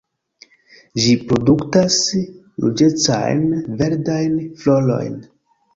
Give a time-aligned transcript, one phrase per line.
[1.03, 1.99] Ĝi produktas
[2.67, 3.47] ruĝecajn
[3.85, 5.27] verdajn florojn.